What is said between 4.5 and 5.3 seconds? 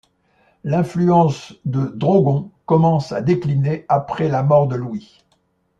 de Louis.